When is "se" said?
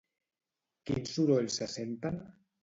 1.61-1.69